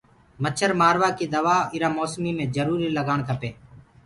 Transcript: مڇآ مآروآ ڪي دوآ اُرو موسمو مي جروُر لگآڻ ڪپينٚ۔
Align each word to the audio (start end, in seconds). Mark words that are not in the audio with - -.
مڇآ 0.41 0.67
مآروآ 0.79 1.09
ڪي 1.17 1.25
دوآ 1.33 1.57
اُرو 1.73 1.89
موسمو 1.97 2.31
مي 2.37 2.45
جروُر 2.55 2.81
لگآڻ 2.97 3.19
ڪپينٚ۔ 3.27 3.57